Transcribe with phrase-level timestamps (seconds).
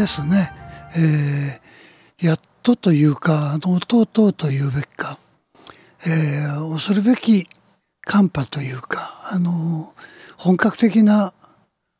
[0.00, 0.50] ですね、
[0.96, 5.18] えー、やっとというかあの弟というべきか、
[6.06, 7.46] えー、恐るべき
[8.06, 9.92] 寒波というかあの
[10.38, 11.34] 本格的な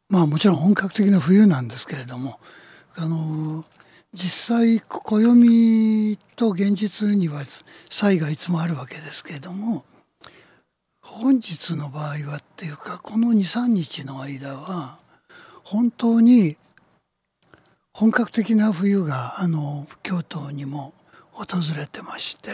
[0.08, 2.40] まあもちろん本格的な冬なんですけれども
[2.96, 3.66] あの
[4.14, 7.42] 実際暦と現実には
[7.90, 9.84] 差異がいつもあるわけですけれども
[11.02, 14.96] 本日の場合はっていうかこの23日の間は
[15.64, 16.56] 本当に
[18.00, 20.94] 本格的な冬があの京都にも
[21.32, 22.48] 訪れてまして、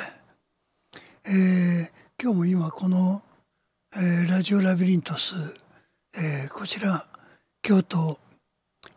[1.25, 3.23] えー、今日も今この
[3.95, 5.37] えー、ラジオラビリントス、
[6.19, 7.07] えー、こちら
[7.63, 8.19] 京都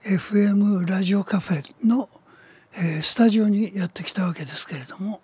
[0.03, 2.09] FM ラジオカフェの、
[2.73, 5.21] えー、スタジオにやってきたわけですけれども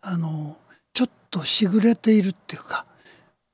[0.00, 0.56] あの
[0.92, 2.86] ちょっとしぐれているっていうか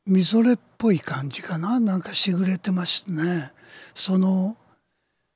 [0.07, 1.79] みぞれっぽい感じかな？
[1.79, 3.53] なんかしぐれてますね。
[3.95, 4.57] その、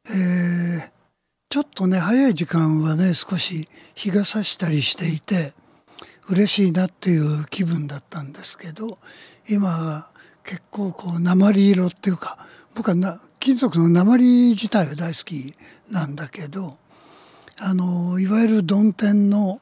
[0.06, 0.99] えー、
[1.50, 5.52] ちょっとね早い時間はね少し日が差したりしていて
[6.28, 8.98] 嬉しいなっていう気分だったんですけど
[9.48, 10.08] 今
[10.44, 12.38] 結構こう鉛色っていうか
[12.76, 15.56] 僕はな金属の鉛自体は大好き
[15.90, 16.76] なんだけど
[17.58, 19.60] あのいわゆる曇天の、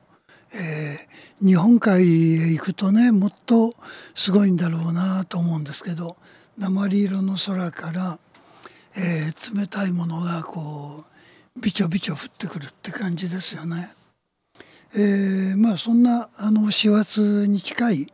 [0.52, 3.72] えー、日本海へ行くとねもっと
[4.14, 6.16] すごいんだろうなと思うんですけど
[6.58, 8.18] 鉛色の空から、
[8.94, 11.07] えー、冷たいものがこう
[11.60, 13.90] ビチョビチョ降ってくるって感じですよね。
[14.94, 18.06] えー、まあそんなあの師走に近い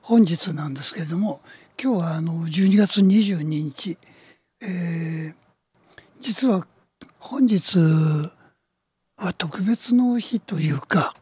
[0.00, 1.40] 本日なんですけれども
[1.82, 3.98] 今日はあの12月22日、
[4.62, 5.34] えー、
[6.20, 6.66] 実は
[7.18, 7.78] 本日
[9.16, 11.14] は特別の日というか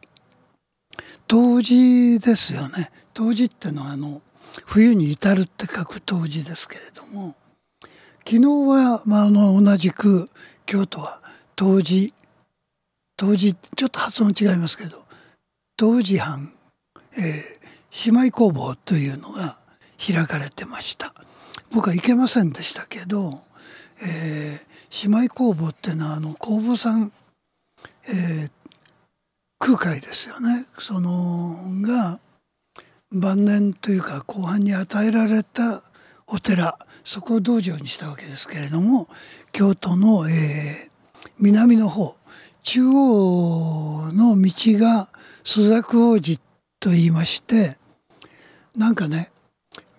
[1.27, 4.21] 冬至ですよね冬至ってのはあの
[4.65, 7.35] 冬に至るって書く冬至ですけれども
[8.25, 8.39] 昨日
[8.69, 10.29] は、まあ、あの同じく
[10.65, 11.21] 京都は
[11.61, 12.11] 冬至
[13.15, 14.97] 冬至ちょっと発音違いますけど
[15.77, 16.51] 冬至藩、
[17.15, 19.59] えー、姉妹工房というのが
[20.03, 21.13] 開かれてました。
[21.71, 23.39] 僕は行けませんでしたけど、
[24.03, 27.11] えー、姉妹工房っていうのはあの工房さん、
[28.07, 28.51] えー、
[29.59, 30.65] 空海ですよね。
[30.79, 32.19] そのが
[33.11, 35.83] 晩年というか後半に与えられた
[36.25, 36.79] お寺。
[37.03, 39.07] そこを道場にしたわけですけれども
[39.51, 40.90] 京都の、えー、
[41.41, 42.15] 南の方
[42.63, 45.09] 中央の道が
[45.43, 46.39] 朱雀王子
[46.79, 47.77] と言いまして
[48.75, 49.31] なんかね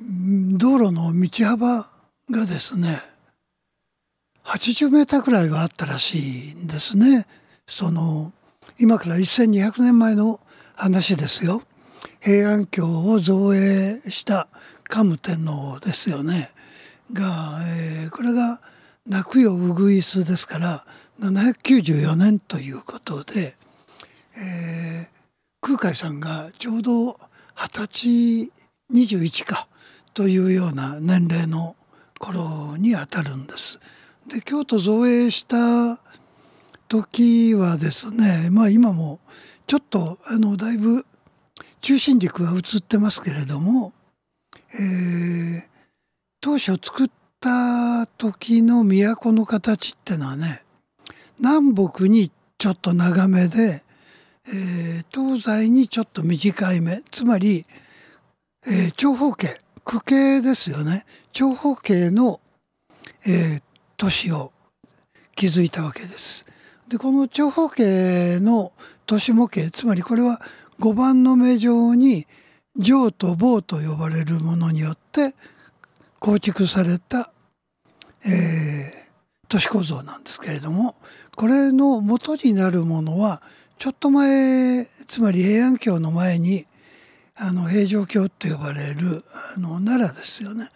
[0.00, 1.90] 道路の道幅
[2.30, 3.00] がですね
[4.44, 7.26] 80メーターくらいはあったらしいんですね。
[7.66, 8.32] その
[8.78, 10.40] 今から1200年前の
[10.74, 11.62] 話ですよ。
[12.20, 14.48] 平安京を造営した
[14.84, 16.50] 桓武天皇ですよね。
[17.12, 18.60] が、えー、これが
[19.06, 20.84] 泣くようぐいすですから
[21.20, 23.54] 794年ということで、
[24.36, 25.08] えー、
[25.60, 27.18] 空海さんがちょうど
[27.54, 28.52] 二十歳
[28.92, 29.68] 21か
[30.14, 31.76] というような年齢の
[32.18, 33.80] 頃にあたるんです。
[34.26, 36.00] で京都造営した
[36.88, 39.18] 時はですねまあ今も
[39.66, 41.06] ちょっとあのだいぶ
[41.80, 43.92] 中心軸は映ってますけれども、
[44.74, 45.68] えー、
[46.40, 50.61] 当初作った時の都の形ってのはね
[51.42, 53.82] 南北にちょっと長めで、
[54.46, 57.66] えー、東西にちょっと短い目つまり
[58.64, 59.58] えー、長方形。
[59.84, 61.04] 区形ですよね。
[61.32, 62.40] 長方形の、
[63.26, 63.62] えー、
[63.96, 64.52] 都市を
[65.34, 66.46] 築いたわけです。
[66.86, 68.72] でこの長方形の
[69.06, 70.40] 都市模型つまりこれは
[70.78, 72.26] 5番の目状に
[72.76, 75.34] 上と棒と呼ばれるものによって
[76.20, 77.32] 構築された、
[78.24, 80.94] えー、都市構造なんですけれども
[81.36, 83.42] これの元になるものは
[83.78, 86.66] ちょっと前つまり平安京の前に
[87.34, 89.24] あの平城京って呼ばれる
[89.56, 90.70] あの奈良ですよね。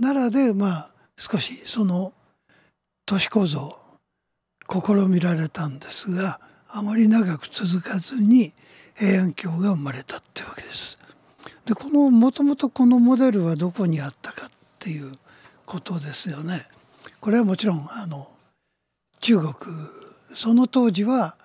[0.00, 2.12] 奈良でまあ少しその
[3.06, 3.78] 都市構造
[4.70, 8.52] 試みられたんですがあまり長く続かずに
[8.94, 10.98] 平安京が生まれたってわけです。
[11.64, 15.12] でこのもともとこのモデルはどこにあったかっていう
[15.64, 16.66] ことですよね。
[17.20, 18.28] これはもちろんあの
[19.20, 19.54] 中国
[20.34, 21.36] その当時は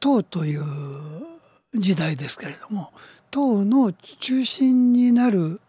[0.00, 0.62] 唐という
[1.74, 2.92] 時代ですけれども
[3.30, 5.60] 唐の中心になる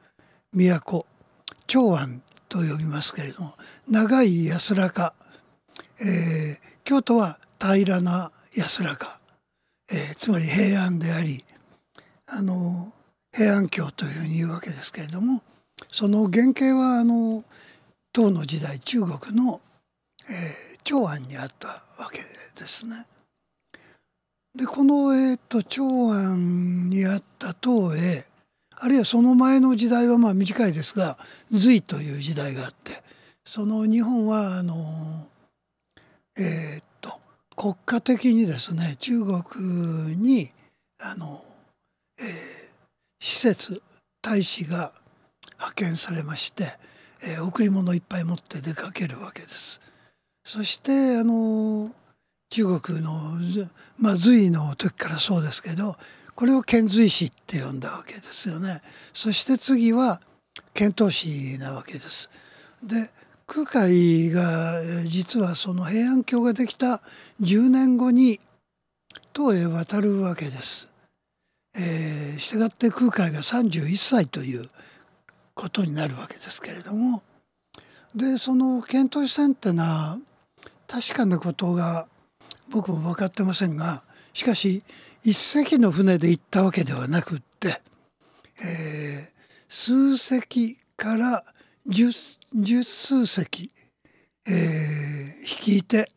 [0.53, 1.06] 都
[1.68, 3.53] 長安と呼びますけれども
[3.88, 5.13] 長い安らか、
[6.01, 9.19] えー、京都は平らな安らか、
[9.89, 11.45] えー、つまり平安であり
[12.27, 12.91] あの
[13.33, 15.41] 平安京というふうに言うわけですけれども
[15.89, 17.44] その原型はあの
[18.12, 19.62] 唐の時代中国の、
[20.29, 22.19] えー、長安にあったわけ
[22.59, 23.05] ですね。
[24.55, 28.25] でこの、えーと、長安にあった唐へ
[28.75, 31.17] あるいはその前の時代はまあ短いですが
[31.51, 33.01] 隋という時代があって
[33.45, 34.75] その日本はあの
[36.37, 37.19] えっ、と
[37.55, 40.51] 国家的にですね中国に
[40.99, 41.41] あの、
[42.19, 42.25] えー、
[43.19, 43.81] 施設
[44.21, 44.91] 大使が
[45.53, 46.77] 派遣されまして、
[47.23, 49.81] えー、贈り物いっぱい持って出かけるわけです。
[50.43, 51.91] そしてあの
[52.49, 53.11] 中国の、
[53.97, 55.95] まあ、隋の時からそうですけど
[56.35, 58.81] これを遣隋使って呼んだわけですよね。
[59.13, 60.21] そして次は
[60.73, 62.29] 遣唐使なわけです。
[62.83, 63.11] で
[63.45, 67.01] 空海が実はその平安京ができた
[67.41, 68.39] 10年後に
[69.33, 70.91] 唐へ渡るわけです。
[71.75, 74.67] えー、したがって空海が31歳という
[75.53, 77.21] ことになるわけですけれども
[78.13, 80.17] でその遣唐使船ってのは
[80.91, 82.07] 確かなことが
[82.69, 84.03] 僕も分かってませんが
[84.33, 84.83] しかし
[85.23, 87.81] 一隻の船で行ったわけではなくって、
[88.61, 91.45] えー、数隻から
[91.88, 92.09] 十
[92.53, 93.71] 十数隻、
[94.45, 96.09] えー、率いて、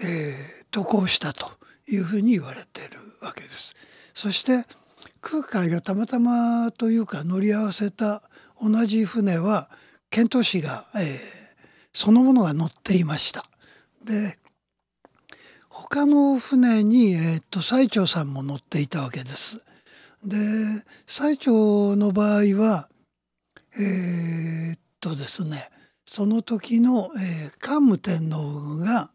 [0.00, 1.50] えー、渡航したと
[1.88, 3.74] いうふうに言われているわけです。
[4.14, 4.64] そして
[5.20, 8.22] 空海がたまたまというか乗り合わせた
[8.62, 9.68] 同じ船は
[10.10, 11.37] 遣唐使が、えー、
[11.98, 13.44] そのものが乗っていました。
[14.04, 14.38] で
[15.68, 19.64] 他の船に、えー、っと最澄さんも乗っていたわけです。
[20.24, 20.36] で
[21.08, 22.88] 最澄の場合は
[23.76, 25.70] えー、っとですね
[26.04, 29.10] その時の、えー、桓武天皇が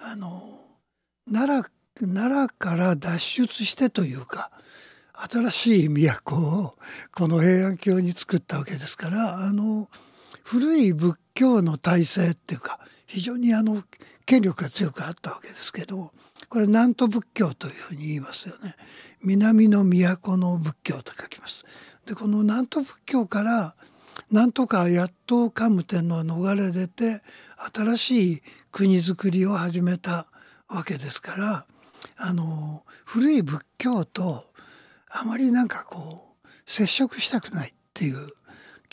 [0.00, 0.42] あの
[1.32, 4.50] 奈良奈良から脱出してというか
[5.14, 6.74] 新しい都を
[7.14, 9.88] この平安京に作ったわけですからあの
[10.46, 13.82] 古い仏教の体制っていうか非常にあの
[14.26, 16.12] 権力が強くあったわけですけども
[16.48, 18.76] これ南都仏教というふうに言いますよね。
[19.20, 21.64] 南の都の仏教と書きます。
[22.06, 23.74] でこの南都仏教から
[24.30, 27.22] なんとかやっと桓武天皇は逃れ出て
[27.74, 30.28] 新しい国づくりを始めた
[30.68, 31.66] わけですから
[32.18, 34.44] あの古い仏教と
[35.10, 38.28] あまりなんかこう接触したくないっていう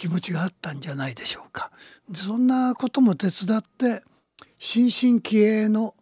[0.04, 1.72] 気持ちがあったんじゃないでしょうか。
[2.14, 4.04] そんなことも手伝って
[4.60, 5.96] 新進気鋭の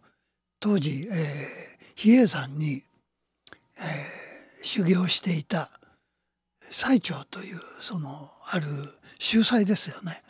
[0.59, 1.18] 当時、えー、
[1.94, 2.81] 比叡山に、
[3.77, 5.69] えー、修行していた
[6.62, 8.65] 最澄というそのある
[9.19, 10.24] 秀才ですよね。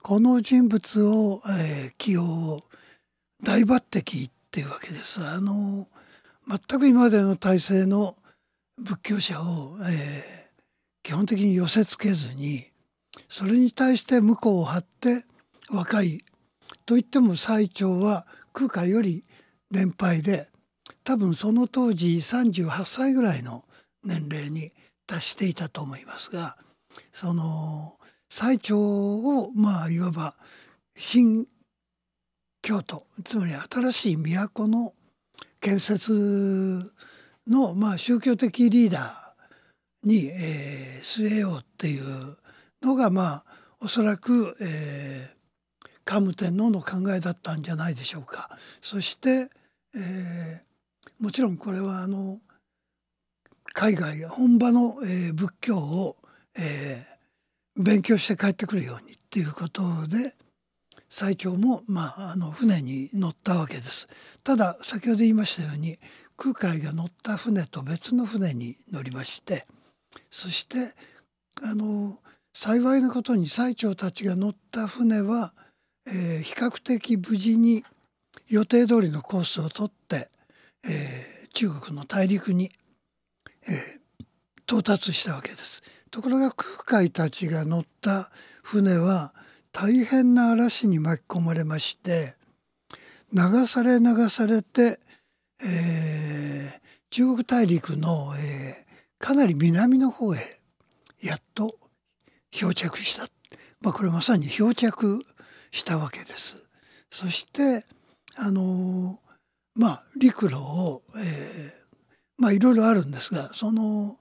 [0.00, 2.62] この人物を、えー、起用
[3.42, 5.22] 大抜擢っていうわけです。
[5.22, 5.86] あの
[6.48, 8.16] 全く今までの体制の
[8.78, 12.71] 仏教者を、えー、基本的に寄せつけずに
[13.28, 15.24] それに対して向こうを張って
[15.70, 16.22] 若い
[16.86, 19.24] といっても最長は空海より
[19.70, 20.48] 年配で
[21.04, 23.64] 多分その当時38歳ぐらいの
[24.04, 24.72] 年齢に
[25.06, 26.56] 達していたと思いますが
[27.12, 27.94] その
[28.28, 30.34] 最長をまあいわば
[30.96, 31.46] 新
[32.62, 34.94] 京都つまり新しい都の
[35.60, 36.92] 建設
[37.46, 42.36] のまあ宗教的リーダーに、えー、据えようっていう
[42.82, 43.44] のがまあ
[43.80, 48.50] おそらく、えー、桓武天皇の考えだったんじゃないでしょうか。
[48.80, 49.50] そして、
[49.94, 52.38] えー、もちろんこれはあの
[53.72, 56.16] 海外本場の、えー、仏教を、
[56.56, 60.34] えー、勉強して帰ってくるようにっていうことで
[61.08, 64.08] 最長も、まあ、あの船に乗ったわけです。
[64.44, 65.98] ただ先ほど言いましたように
[66.36, 69.64] 空海が乗った船と別の船に乗りまして
[70.30, 70.94] そして
[71.62, 72.18] あの
[72.52, 75.54] 幸いなことに最澄たちが乗った船は、
[76.06, 77.84] えー、比較的無事に
[78.48, 80.30] 予定通りのコースを取って、
[80.84, 82.70] えー、中国の大陸に、
[83.68, 84.24] えー、
[84.64, 85.82] 到達したわけです。
[86.10, 88.30] ところが空海たちが乗った
[88.62, 89.34] 船は
[89.72, 92.34] 大変な嵐に巻き込まれまして
[93.32, 95.00] 流され流されて、
[95.64, 100.60] えー、中国大陸の、えー、かなり南の方へ
[101.22, 101.78] やっと
[102.52, 103.26] 漂着した、
[103.80, 105.22] まあ、これまさに漂着
[105.72, 106.68] したわけです。
[107.10, 107.84] そして
[108.36, 109.18] あの
[109.74, 111.88] まあ陸路を、えー、
[112.38, 114.16] まあいろいろあるんですがその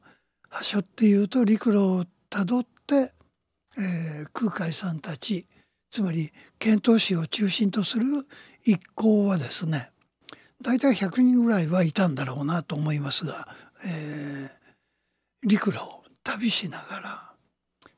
[0.49, 3.13] 場所っていうと陸路をたどって
[3.77, 5.47] えー、空海さんたち
[5.89, 8.05] つまり遣唐使を中心とする
[8.63, 9.91] 一行はですね
[10.61, 13.47] 大体100人ぐらいはいたんだろうなと思いますが、
[13.85, 17.30] えー、陸路を旅しながら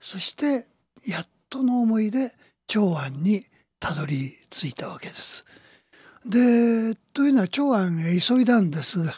[0.03, 0.65] そして
[1.07, 2.33] やっとの思いで
[2.67, 3.45] 長安に
[3.79, 5.45] たどり着いたわけです。
[6.25, 9.13] でというのは長安へ急いだんですが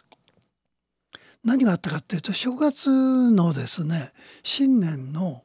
[1.43, 4.11] 何があったかっていうと正月のですね
[4.43, 5.41] 新年の、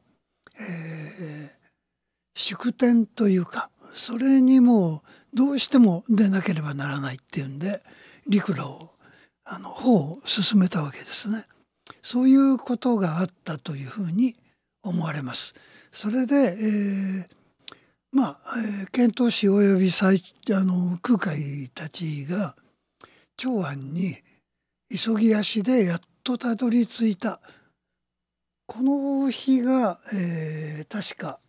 [0.59, 1.49] えー、
[2.35, 5.01] 祝典というかそれにもう
[5.33, 7.81] どうしても出なければならないっていうんで
[8.27, 8.91] 陸路を
[9.43, 11.45] あの方を進めたわけですね。
[12.03, 14.35] そういうことがあったというふうに
[14.83, 15.55] 思われます。
[15.91, 17.25] それで、えー、
[18.11, 18.39] まあ、
[18.81, 20.23] えー、遣唐使および最
[20.53, 22.55] あの空海たちが
[23.37, 24.17] 長安に
[24.89, 27.39] 急ぎ足でやっとたどり着いた
[28.65, 31.39] この日が、えー、確か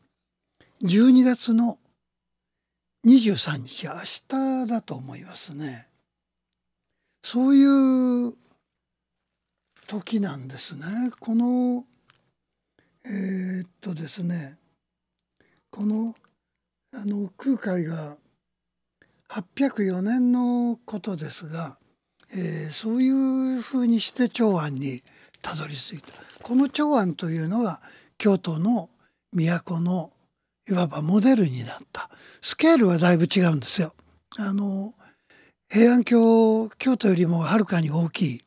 [0.82, 1.78] 12月の
[3.06, 3.94] 23日明
[4.28, 5.88] 日だと思いますね。
[7.24, 8.34] そういう
[9.86, 10.84] 時なんですね。
[11.20, 11.84] この
[13.04, 14.56] えー、っとですね
[15.70, 16.14] この
[16.94, 18.16] あの空海が
[19.30, 21.78] 804年のことですが、
[22.34, 23.08] えー、そうい
[23.56, 25.02] うふうにして長安に
[25.40, 27.80] たどり着いたこの長安というのが
[28.18, 28.90] 京都の
[29.32, 30.12] 都の
[30.68, 33.94] いわばモデルになったスケールはだいぶ違うんですよ。
[34.38, 34.92] あの
[35.68, 38.40] 平安京京都よりもはるかに大きい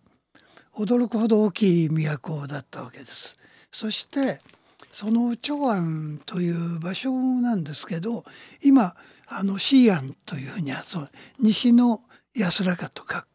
[0.76, 3.38] 驚くほど大きい都だったわけです。
[3.76, 4.40] そして
[4.94, 8.24] その長安という場所なんですけど
[8.64, 8.96] 今
[9.28, 11.10] あの西安というふうにそう
[11.42, 12.00] 西の
[12.34, 13.28] 安らかと書く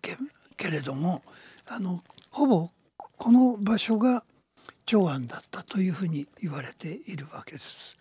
[0.56, 1.20] けれども
[1.68, 2.70] あのほぼ
[3.18, 4.24] この場所が
[4.86, 7.98] 長安だったというふうに言われているわけです。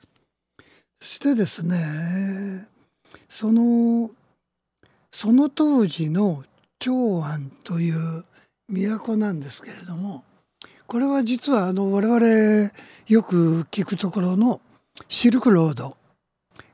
[1.02, 2.70] そしてですね
[3.28, 4.12] その
[5.12, 6.46] その当時の
[6.80, 8.24] 長安という
[8.70, 10.24] 都なんですけれども
[10.90, 12.72] これは実はあの我々
[13.08, 14.60] よく聞くところの
[15.08, 15.96] シルクロード、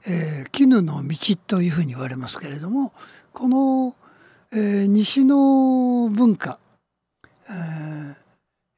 [0.07, 2.93] えー、絹の道というふうに言われますけれども
[3.33, 3.93] この、
[4.53, 6.59] えー、西の文化、
[7.49, 8.15] えー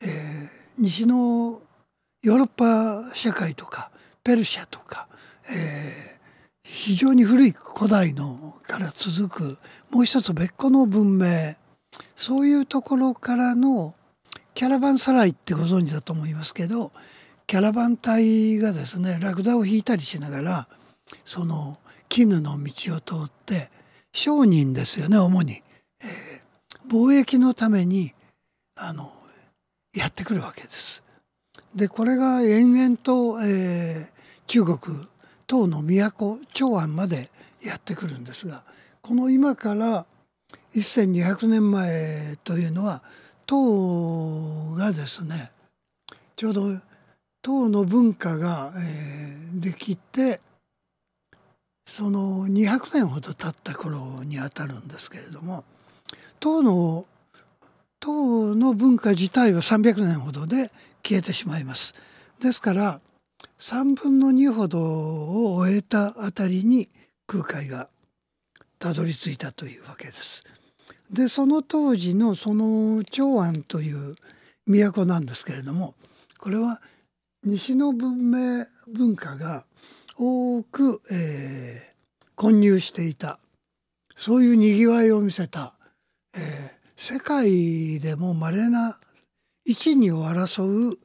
[0.02, 1.62] えー、西の
[2.24, 3.92] ヨーロッパ社会とか
[4.24, 5.08] ペルシャとか、
[5.52, 6.20] えー、
[6.64, 9.58] 非常に古い古代のから続く
[9.92, 11.54] もう一つ別個の文明
[12.16, 13.94] そういうところからの
[14.58, 16.92] キャラバンサライってご存知だと思いますけど
[17.46, 20.68] キャラバン隊がですねラクダを引いたりしながら
[21.26, 21.78] その
[22.10, 23.70] 絹の道を通って
[24.12, 25.62] 商人ですよね主に、
[26.02, 28.14] えー、貿易のために
[28.76, 29.12] あの
[29.96, 31.04] やってくるわけです。
[31.76, 34.12] でこれが延々と、えー、
[34.48, 34.80] 中国
[35.46, 37.30] 唐の都長安まで
[37.62, 38.64] やってくるんですが
[39.04, 40.08] この今から
[40.74, 43.04] 1200年前というのは
[43.48, 45.52] 唐がですね
[46.36, 46.78] ちょうど
[47.42, 50.42] 唐の文化が、えー、できて
[51.86, 55.64] その200年ほど経った頃にあたるんですけれども
[56.40, 57.06] 唐の
[58.00, 60.70] 唐の文化自体は300年ほどで
[61.04, 61.96] 消えてしまいます。
[62.40, 63.02] ですから
[63.58, 66.90] 3分の2ほどを終えたあたりに
[67.26, 67.90] 空海が
[68.78, 70.44] たどり着いたというわけです。
[71.12, 74.16] でその当時のその長安という
[74.66, 75.96] 都なんですけれども
[76.38, 76.82] これは
[77.44, 79.66] 西の文明文化が
[80.18, 83.40] 多く、えー、混入していた
[84.16, 85.76] そういうにぎわいを見せた、
[86.36, 86.42] えー、
[86.96, 89.00] 世界でも稀な
[89.64, 90.98] 一二を争う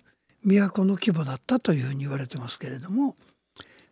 [0.45, 3.17] 都の規模だったというふうに言われてますけれども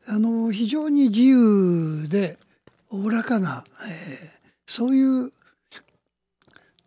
[0.08, 2.38] あの非常に自由で
[2.90, 5.32] おおらかな、えー、そういう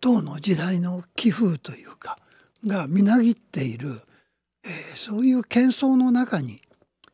[0.03, 2.19] 唐の時代の気風というか
[2.67, 4.01] がみなぎっている、
[4.65, 6.61] えー、そういう喧騒の中に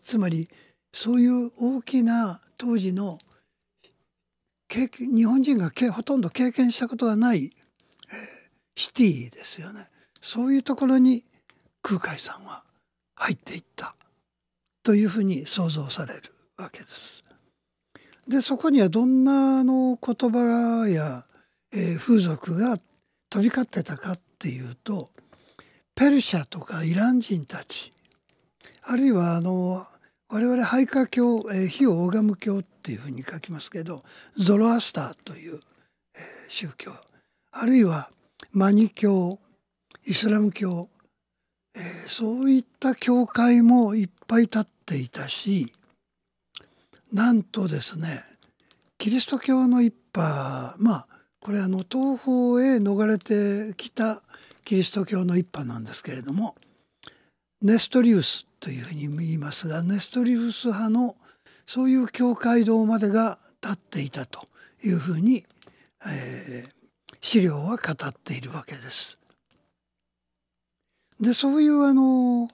[0.01, 0.50] つまり
[0.91, 3.19] そういう大きな当時の
[4.67, 7.51] 経験日本人がほとんど経験したことがない、えー、
[8.75, 9.86] シティですよね
[10.19, 11.24] そういうところに
[11.84, 12.63] 空海さんは
[13.13, 13.93] 入っていった
[14.81, 16.22] というふうに想像される
[16.58, 17.24] わけです。
[18.27, 21.25] でそこにはどんなの言葉や
[21.73, 22.77] えー、風俗が
[23.29, 25.09] 飛び交ってたかっていうと
[25.95, 27.93] ペルシャとかイラン人たち
[28.83, 29.85] あるいはあの
[30.29, 34.03] 我々ハイカ教、えー、非オーガム教っていうふうに書きますけど
[34.38, 35.59] ゾロアスターという、
[36.15, 36.91] えー、宗教
[37.51, 38.09] あるいは
[38.51, 39.39] マニ教
[40.05, 40.89] イスラム教、
[41.75, 45.73] えー、そういった教会もいっぱい立っていたし
[47.11, 48.23] なんとですね
[48.97, 51.07] キリスト教の一派まあ
[51.39, 54.22] これあの東方へ逃れてきた
[54.65, 56.55] キリスト教の一派なんですけれども
[57.62, 61.15] ネストリウスというふうに言いますがネストリウス派の
[61.65, 64.46] そういう教会堂までが立っていたと
[64.84, 65.46] いうふうに、
[66.08, 69.19] えー、資料は語っているわけです。
[71.19, 72.50] でそういうあの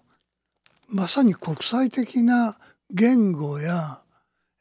[0.88, 2.58] まさに国際的な
[2.90, 4.00] 言語や、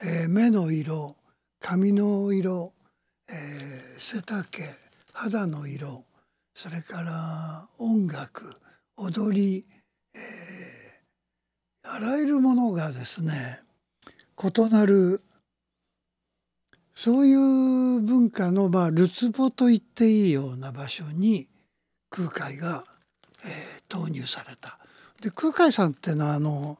[0.02, 1.16] えー、目の色
[1.64, 2.73] 髪の色、
[3.28, 4.44] えー、背丈
[5.12, 6.04] 肌の色
[6.54, 8.54] それから音楽
[8.96, 9.66] 踊り、
[10.14, 13.60] えー、あらゆるものがですね
[14.42, 15.20] 異なる
[16.92, 21.48] そういう文化のまあるつぼと言っていいような場所に
[22.10, 22.84] 空海が、
[23.44, 24.78] えー、投入された。
[25.20, 26.78] で空海さんっていうのはあの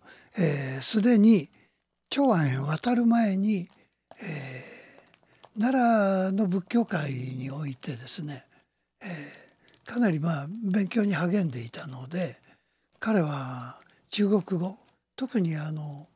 [0.80, 1.50] すで、えー、に
[2.10, 3.68] 長安へ渡る前に、
[4.22, 4.73] えー、
[5.56, 8.44] 奈良の仏教界においてですね、
[9.00, 12.36] えー、かなりまあ勉強に励んでいたので
[12.98, 13.76] 彼は
[14.10, 14.76] 中国語
[15.14, 16.08] 特にあの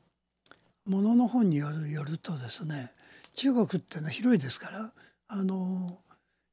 [0.87, 2.90] ものの本によるとですね
[3.37, 4.92] 中国ってのは広いですから
[5.28, 5.99] あの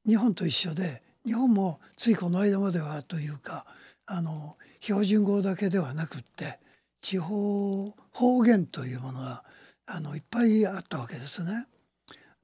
[0.06, 3.66] 日本と一緒で日本もついこの間まではというか
[4.06, 6.60] あの標準語だけではなくって
[7.00, 9.42] 地方方言というものが
[9.86, 11.66] あのいっぱいあったわけですね。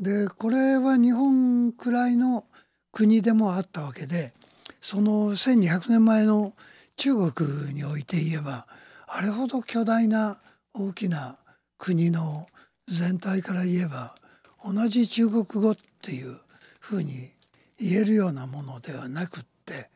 [0.03, 2.45] でこれは日本くらいの
[2.91, 4.33] 国でもあったわけで
[4.81, 6.55] その1,200年前の
[6.97, 8.67] 中国において言えば
[9.07, 10.41] あれほど巨大な
[10.75, 11.39] 大きな
[11.79, 12.49] 国の
[12.89, 14.17] 全体から言えば
[14.65, 16.37] 同じ中国語っていう
[16.81, 17.31] ふうに
[17.79, 19.89] 言えるようなものではなくって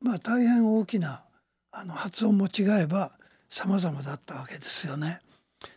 [0.00, 1.22] まあ大変大きな
[1.70, 3.12] あの発音も違えば
[3.48, 5.20] 様々だったわけですよね。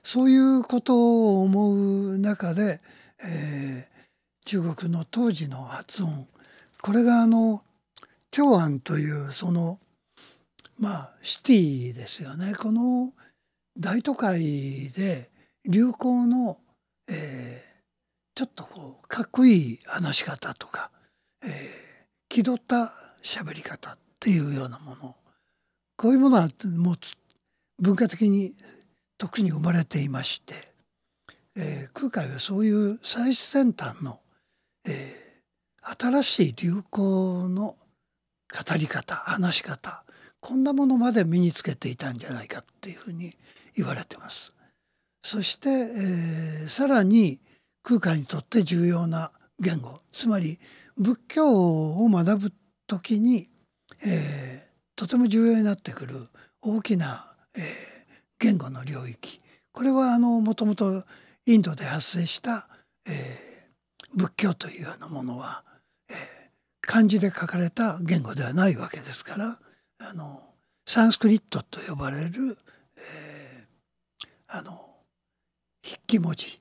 [0.02, 2.80] そういうことを思う中で、
[3.24, 6.28] えー、中国の当時の発音。
[6.82, 7.64] これがあの
[8.32, 9.80] 長安というその
[10.78, 12.54] まあシティですよね。
[12.54, 13.14] この
[13.78, 15.30] 大都会で
[15.66, 16.58] 流行の、
[17.10, 17.64] え
[18.36, 20.92] ちょっとこうかっこいい話し方とか、
[21.44, 21.50] えー、
[22.28, 25.16] 気取った喋り方っていうようなもの。
[25.98, 26.98] こういうものはもう
[27.80, 28.54] 文化的に
[29.18, 30.75] 特に生まれていまして、
[31.58, 34.20] えー、空海はそういう最先端の、
[34.88, 37.76] えー、新しい流行の
[38.52, 40.04] 語り方話し方
[40.40, 43.36] こんなものまで身につけていたんじゃないかっていうふうに
[43.76, 44.56] 言われてます。
[45.24, 47.40] そして、えー、さらに
[47.82, 50.60] 空海にとって重要な言語つまり
[50.98, 52.54] 仏教を学ぶ
[52.88, 53.50] 時に、
[54.06, 56.28] えー、とても重要になってくる
[56.62, 57.64] 大きな、えー、
[58.40, 59.40] 言語の領域
[59.72, 61.04] これはもともと
[61.46, 62.68] インドで発生した、
[63.08, 65.64] えー、仏教というようなものは、
[66.10, 66.16] えー、
[66.82, 69.60] 漢字で書かれた言語ではないわけですから
[70.00, 70.42] あの
[70.86, 72.58] サンスクリットと呼ばれる、
[72.98, 74.80] えー、あの
[75.84, 76.60] 筆記文字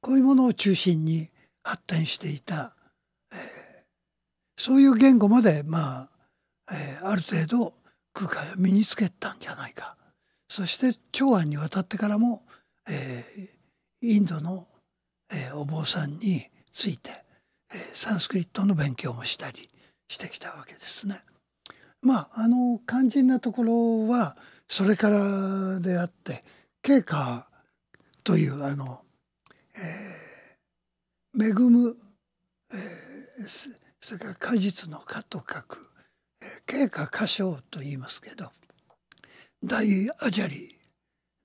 [0.00, 1.28] こういうものを中心に
[1.62, 2.74] 発展していた、
[3.32, 3.38] えー、
[4.56, 6.08] そういう言語までまあ、
[6.72, 7.74] えー、ある程度
[8.12, 9.96] 空海は身につけたんじゃないか。
[10.48, 12.42] そして長安に渡ってからも、
[12.88, 13.48] えー、
[14.02, 14.66] インドの、
[15.32, 17.10] えー、お坊さんについて、
[17.72, 19.68] えー、サンスクリットの勉強もしたり
[20.08, 21.16] してきたわけですね。
[22.02, 24.36] まああの肝心なところは
[24.68, 26.42] それからであって
[26.82, 27.48] 経過
[28.22, 29.00] というあの
[29.78, 31.96] えー、恵む、
[32.72, 35.90] えー、それから果実の果と書く、
[36.42, 38.50] え、経過果唱と言いますけど
[39.62, 39.86] 大
[40.20, 40.78] アジャリ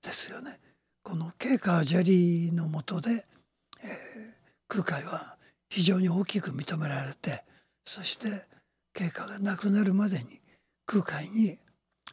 [0.02, 0.58] ですよね。
[1.02, 3.24] この経過ジャリーのもとで、えー、
[4.68, 5.36] 空海は
[5.68, 7.44] 非常に大きく認められて
[7.84, 8.28] そして
[8.94, 10.40] 経過がなくなるまでに
[10.86, 11.58] 空海に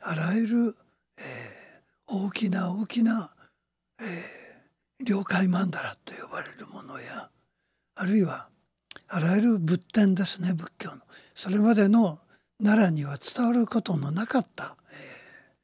[0.01, 0.75] あらゆる、
[1.19, 3.31] えー、大きな大きな、
[4.01, 7.29] えー、了解曼荼羅と呼ばれるものや
[7.95, 8.49] あるいは
[9.09, 10.97] あらゆる仏典ですね仏教の。
[11.33, 12.19] それまでの
[12.63, 15.55] 奈良には伝わることのなかった、え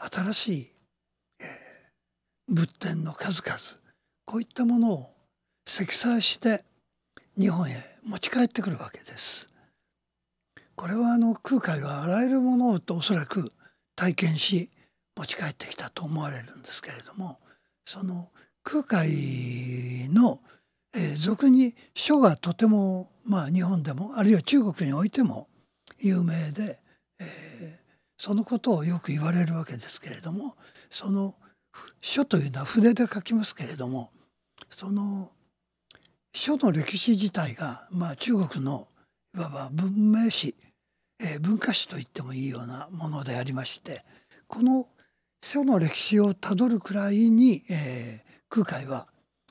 [0.00, 0.73] ー、新しい、
[2.48, 3.58] 仏典の数々
[4.26, 5.10] こういったものを
[5.66, 6.64] 積載して
[7.38, 9.46] 日本へ持ち帰ってくるわけです。
[10.76, 13.50] これはあの空海はあらゆるものをおそらく
[13.96, 14.70] 体験し
[15.16, 17.38] 持ち帰ってきたと思われるんですけれども
[17.84, 18.28] その
[18.64, 20.40] 空海の、
[20.94, 25.48] えー、俗に書がとても、まあ、日本でもあるいは中国においても
[25.98, 26.80] 有名で、
[27.20, 30.56] えー、そのことをよく言われるわけですけれども
[30.90, 31.34] その
[32.00, 34.10] 書というのは筆で書きますけれども
[34.70, 35.30] その
[36.32, 38.88] 書の歴史自体が、まあ、中国の
[39.36, 40.54] いわば文明史、
[41.20, 44.04] えー、文化史と言ってもいいようなものでありまして
[44.46, 44.88] この
[45.42, 49.06] 書の歴史をたどるくらいに、えー、空海は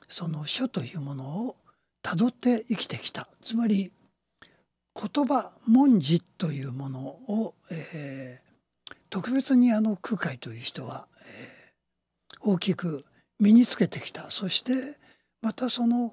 [0.08, 1.56] その書というものを
[2.02, 3.28] たどって生きてきた。
[3.40, 3.92] つまり
[4.94, 11.06] 言葉文字というものを、えー、特別にあの空海という人は、
[12.44, 13.04] 大きく
[13.40, 14.30] 身につけてきた。
[14.30, 14.72] そして
[15.42, 16.12] またその、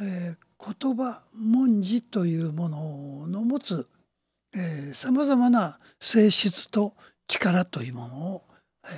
[0.00, 3.86] えー、言葉文字というものの持つ
[4.92, 6.94] さまざまな性質と
[7.26, 8.42] 力というものを、
[8.86, 8.88] え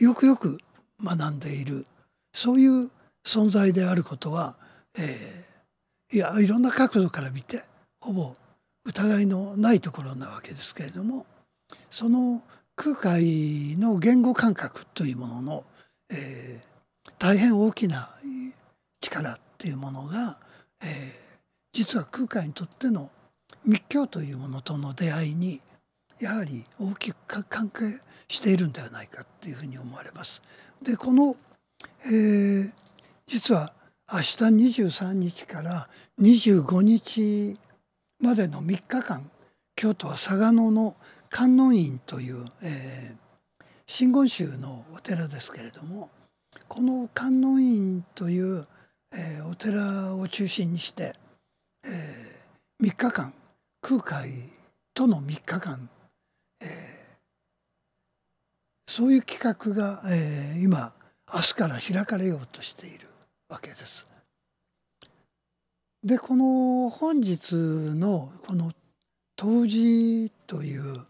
[0.00, 0.58] ー、よくよく
[1.02, 1.86] 学んでいる。
[2.32, 2.90] そういう
[3.24, 4.56] 存在であることは、
[4.98, 7.60] えー、いやいろんな角度から見て
[8.00, 8.34] ほぼ
[8.84, 11.26] 疑いのないところなわけですけれども
[11.90, 12.42] その
[12.76, 15.64] 空海の言語感覚というものの、
[16.10, 18.10] えー、大変大きな
[19.00, 20.38] 力っていうものが、
[20.82, 20.88] えー、
[21.72, 23.10] 実は空海にとっての
[23.64, 25.62] 密教というものとの出会いに
[26.20, 30.42] やはり大きく関係しているんではないかっていうふうに思われます。
[30.82, 31.36] でこの、
[32.04, 32.72] えー、
[33.26, 33.72] 実は
[34.12, 34.24] 明日
[34.80, 35.88] 23日から
[36.20, 37.58] 25日
[38.20, 39.30] までの3日間
[39.74, 40.96] 京都は嵯峨野の
[41.36, 46.08] 観音院という、えー、真言宗のお寺ですけれども
[46.66, 48.66] この観音院という、
[49.12, 51.12] えー、お寺を中心にして、
[51.84, 53.34] えー、3日間
[53.82, 54.30] 空海
[54.94, 55.90] との3日間、
[56.62, 56.68] えー、
[58.90, 60.94] そういう企画が、えー、今
[61.30, 63.08] 明日から開かれようとしている
[63.50, 64.06] わけです。
[66.02, 68.72] でこの本日のこの
[69.36, 71.04] 冬至という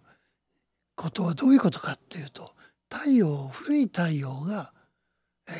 [0.96, 2.52] ことはどういうことかっていうと
[2.90, 4.72] 太陽古い太陽が、
[5.48, 5.54] えー、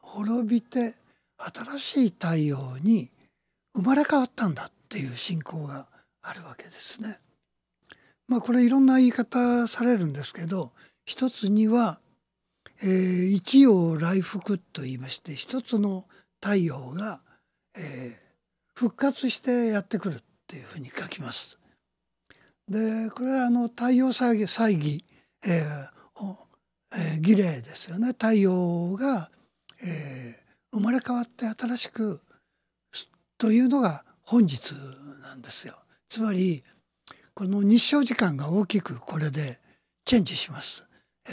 [0.00, 0.94] 滅びて
[1.38, 3.10] 新しい太陽に
[3.74, 5.86] 生まれ変わったんだっていう信仰が
[6.22, 7.18] あるわけですね。
[8.26, 10.72] まあこれいろんな言い方されるんですけど
[11.04, 12.00] 一つには、
[12.82, 16.06] えー、一陽来復と言いまして一つの
[16.42, 17.20] 太陽が、
[17.76, 18.14] えー、
[18.74, 21.59] 復活してやってくるっていうふうに書きます。
[22.70, 25.04] でこれはあの太陽祭儀祭儀、
[25.46, 25.88] えー
[26.92, 29.30] えー、儀礼ですよね太陽が、
[29.82, 32.20] えー、生まれ変わって新しく
[33.36, 34.72] というのが本日
[35.22, 35.74] なんですよ。
[36.08, 36.62] つまり
[37.34, 39.58] この日照時間が大きくこれで
[40.04, 40.86] チェンジします。
[41.28, 41.32] え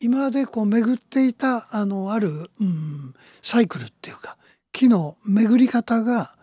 [0.00, 4.36] 今までこう巡っていたあのある、うん、サイクルっていうか
[4.72, 6.34] 木の巡り方が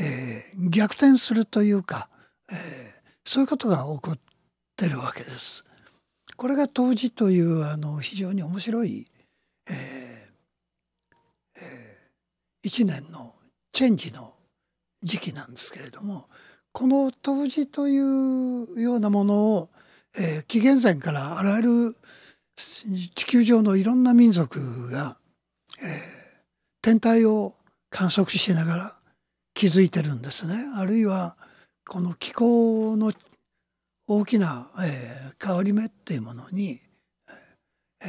[0.00, 2.08] えー、逆転するというか、
[2.50, 2.87] えー、
[3.28, 4.18] そういうことが起こっ
[4.74, 5.66] てるわけです。
[6.38, 9.06] これが当時というあの非常に面白い、
[9.68, 9.74] えー
[11.60, 13.34] えー、一年の
[13.70, 14.32] チェンジの
[15.02, 16.26] 時期なんですけれども
[16.72, 19.68] この当時というようなものを、
[20.18, 21.96] えー、紀元前からあらゆる
[22.56, 25.18] 地球上のいろんな民族が、
[25.82, 25.88] えー、
[26.80, 27.52] 天体を
[27.90, 28.92] 観測しながら
[29.52, 30.54] 気づいてるんですね。
[30.78, 31.36] あるいは
[31.88, 33.12] この気候の
[34.06, 36.80] 大きな、えー、変わり目っていうものに、
[38.02, 38.08] えー、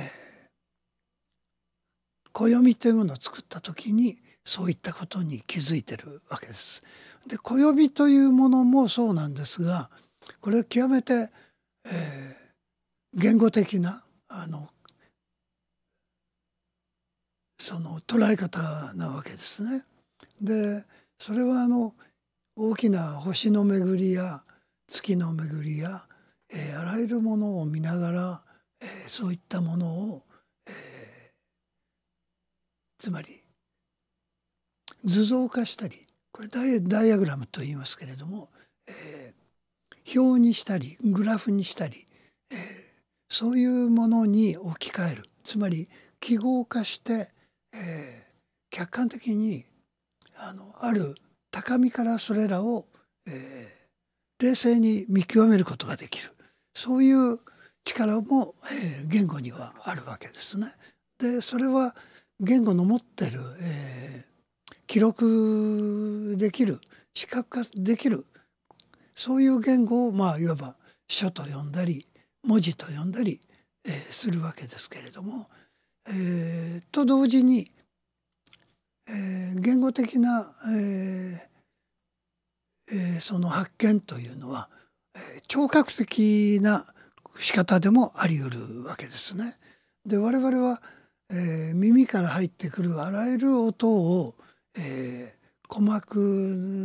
[2.34, 6.84] 暦というものを作った時にそういったことに気づいてるわけです。
[7.26, 9.90] で暦というものもそうなんですが
[10.42, 11.30] これは極めて、
[11.86, 14.68] えー、言語的なあの
[17.58, 19.86] その捉え方なわけですね。
[20.42, 20.84] で
[21.18, 21.94] それはあの
[22.62, 24.42] 大きな星の巡りや
[24.90, 26.02] 月の巡りや、
[26.54, 28.42] えー、あらゆるものを見ながら、
[28.82, 30.24] えー、そういったものを、
[30.68, 30.74] えー、
[32.98, 33.42] つまり
[35.06, 36.02] 図像化したり
[36.34, 38.50] これダイダイアグラムと言いますけれども、
[38.90, 42.06] えー、表にしたりグラフにしたり、
[42.52, 42.58] えー、
[43.30, 45.30] そういうものに置き換える。
[45.46, 45.88] つまり
[46.20, 47.32] 記号化して、
[47.74, 48.34] えー、
[48.70, 49.64] 客観的に
[50.36, 51.16] あのある
[51.52, 52.86] 高みからそれらを、
[53.28, 56.32] えー、冷静に見極めることができる
[56.74, 57.40] そういう
[57.84, 60.68] 力も、えー、言語にはあるわけですね。
[61.20, 61.96] でそれは
[62.40, 66.80] 言語の持ってる、えー、記録できる
[67.14, 68.26] 視覚化できる
[69.16, 70.76] そういう言語をまあいわば
[71.10, 72.06] 書と呼んだり
[72.44, 73.42] 文字と呼んだり、
[73.86, 75.50] えー、するわけですけれども、
[76.08, 77.72] えー、と同時に
[79.10, 81.50] えー、言語的な、えー
[82.92, 84.70] えー、その発見というのは、
[85.16, 86.86] えー、聴覚的な
[87.40, 89.56] 仕方でもあり得るわけですね。
[90.06, 90.82] で我々は、
[91.32, 94.36] えー、耳から入ってくるあらゆる音を、
[94.78, 96.20] えー、鼓膜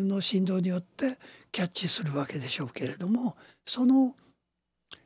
[0.06, 1.18] の振動によって
[1.52, 4.14] キャッチするわけでしょうけれどもその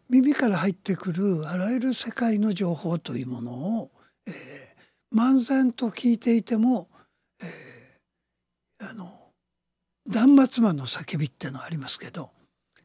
[0.09, 3.91] 耳から入ってくるあらゆる世界の情報というものを、
[4.27, 6.89] えー、漫然と聞いていても、
[7.43, 9.11] えー、あの
[10.09, 12.31] 断末魔の叫びってのありますけど、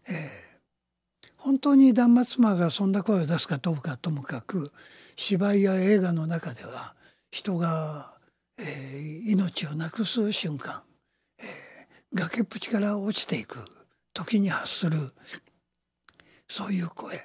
[0.07, 4.71] えー、本当に断末魔がそんな声を出すかどうかともかく
[5.15, 6.95] 芝居や映画の中では
[7.31, 8.17] 人が、
[8.59, 10.83] えー、命をなくす瞬間、
[11.39, 13.65] えー、崖っぷちから落ちていく
[14.13, 15.11] 時に発する
[16.47, 17.19] そういう声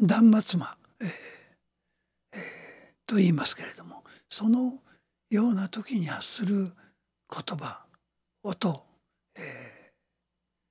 [0.00, 2.40] 断末魔、えーえー、
[3.06, 4.78] と言いますけれどもその
[5.32, 7.86] ような時に発する言葉
[8.42, 8.84] 音、
[9.34, 9.42] えー、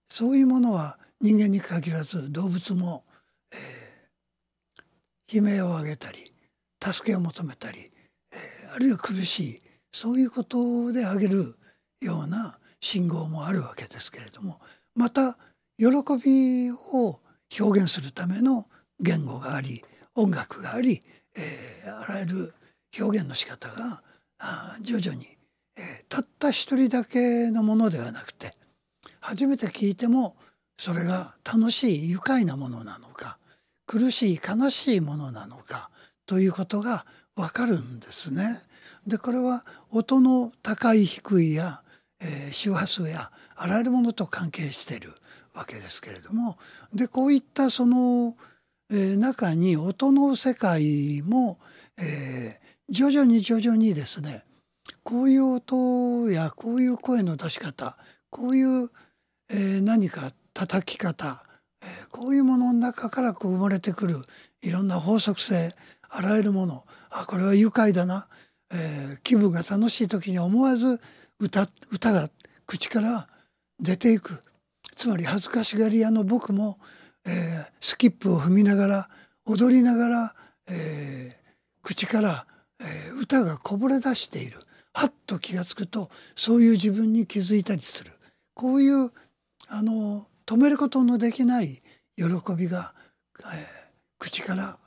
[0.08, 3.04] そういうものは人間に限らず動物も、
[3.52, 6.32] えー、悲鳴を上げたり
[6.80, 7.91] 助けを求めたり、
[8.32, 9.60] えー、あるいは苦しい
[9.91, 11.56] そういうことで上げる
[12.00, 14.60] ような信号もあるわけですけれども
[14.95, 15.39] また
[15.80, 15.88] 喜
[16.24, 17.19] びを
[17.60, 18.65] 表現するための
[19.00, 19.82] 言語があり
[20.13, 21.02] 音楽があり、
[21.36, 22.54] えー、あらゆる
[23.00, 24.11] 表現の仕方があ
[24.82, 25.27] 徐々に、
[25.77, 28.54] えー、たった一人だけのものではなくて
[29.19, 30.36] 初めて聞いても
[30.77, 33.38] それが楽しい愉快なものなのか
[33.86, 35.89] 苦しい悲しいものなのか
[36.25, 38.47] ということがわかるんですね。
[39.08, 41.82] でこれは音の高い低いや、
[42.21, 45.13] えー、周波数やあらゆるものと関係している
[45.54, 46.58] わけですけれども
[46.93, 48.36] でこういったその、
[48.91, 51.60] えー、中に音の世界も、
[51.97, 54.43] えー、徐々に徐々にですね
[55.04, 57.97] こういう音やこういう声の出し方
[58.30, 58.89] こういう、
[59.49, 61.43] えー、何か叩き方、
[61.82, 64.17] えー、こういうものの中からこう生まれてくる
[64.62, 65.73] いろんな法則性
[66.10, 68.27] あらゆるものあこれは愉快だな、
[68.71, 70.99] えー、気分が楽しい時に思わず
[71.39, 72.30] 歌歌が
[72.67, 73.27] 口から
[73.80, 74.41] 出ていく。
[74.95, 76.77] つまり恥ずかしがり屋の僕も、
[77.25, 79.10] えー、スキップを踏みながら
[79.45, 80.36] 踊りながら、
[80.69, 82.45] えー、口から、
[82.82, 84.60] え、歌がこぼれ出している。
[84.94, 88.12] はっと気が付くとそういう自分に気づいたりする。
[88.54, 89.12] こういう
[89.70, 91.82] あの止めることのできない
[92.17, 92.26] 喜
[92.58, 92.94] びが、
[93.39, 93.48] えー、
[94.20, 94.78] 口から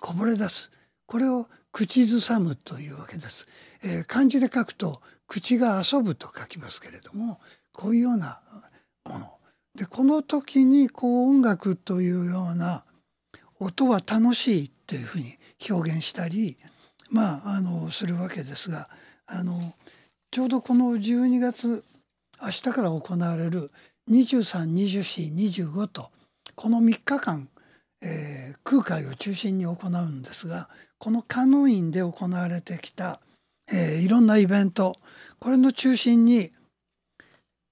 [0.00, 0.70] こぼれ出す。
[1.06, 3.46] これを口ずさむというわけです、
[3.82, 7.38] えー、漢字で書くと口が遊ぶと書きますけれども
[7.72, 8.40] こういうような
[9.04, 9.32] もの。
[9.74, 12.84] でこの時にこう音楽というような
[13.60, 15.36] 音は楽しいっていうふうに
[15.68, 16.56] 表現したり
[17.10, 18.88] まああのするわけですが
[19.26, 19.74] あの
[20.30, 21.84] ちょうどこの12月
[22.42, 23.70] 明日から行われる
[24.10, 26.10] 232425と
[26.54, 27.48] この3日間、
[28.02, 33.20] えー、空海を中心に行うんですがこのカノ院で行われてきた、
[33.72, 34.94] えー、いろんなイベント
[35.38, 36.52] これの中心に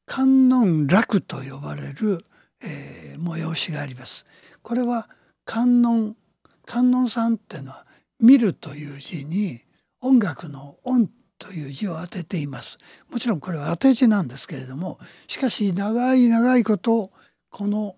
[0.06, 2.22] 観音楽と呼ばれる、
[2.62, 4.26] えー、催しがあります。
[4.62, 5.08] これは
[5.44, 6.14] 観音
[6.66, 7.86] 観音さんっていうのは
[8.20, 9.60] 見るという字に
[10.00, 12.78] 音楽の音という字を当てています。
[13.10, 17.10] もちろんこれは当て字なんですけれどもしかし長い長いこと
[17.50, 17.96] この、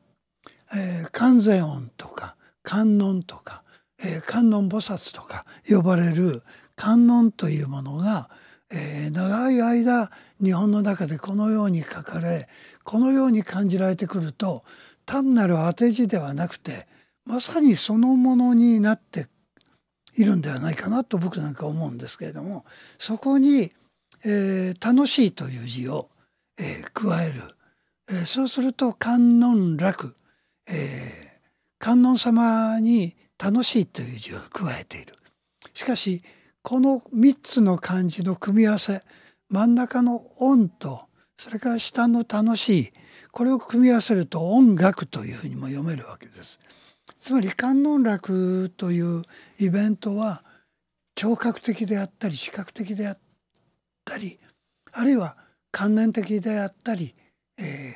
[0.75, 3.63] えー、観世音とか観音とか、
[4.03, 6.43] えー、観音菩薩とか呼ばれる
[6.75, 8.29] 観音というものが、
[8.73, 10.11] えー、長い間
[10.43, 12.49] 日本の中でこのように書かれ
[12.85, 14.65] このように感じられてくると
[15.05, 16.87] 単なる当て字ではなくて
[17.25, 19.29] まさにそのものになって
[20.17, 22.65] いるんではないかなと僕なんか思うんですけれども
[22.99, 23.73] そこに、
[24.25, 26.09] えー、楽しいという字を、
[26.59, 27.43] えー、加える、
[28.09, 30.17] えー、そうすると観音楽、
[30.69, 35.15] えー、観音様に楽しいという字を加えている。
[35.75, 36.23] しかし
[36.63, 39.03] この3つの漢字の組み合わせ
[39.51, 41.03] 真ん中の音と
[41.37, 42.93] それから下の楽しい
[43.31, 46.59] これを組み合わせると音楽というふうにも読めるわけです。
[47.27, 49.25] つまり観音楽という
[49.59, 50.45] イベントは
[51.17, 53.19] 聴覚的であったり視覚的であっ
[54.05, 54.39] たり
[54.93, 55.37] あるいは
[55.73, 57.17] 観念的であったり、
[57.59, 57.95] え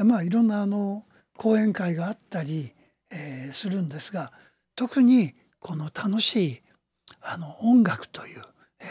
[0.00, 1.04] ー、まあいろんなあの
[1.36, 2.72] 講演会があったり、
[3.12, 4.32] えー、するんですが
[4.76, 6.62] 特にこの楽しい
[7.20, 8.42] あの音楽という、
[8.80, 8.88] えー、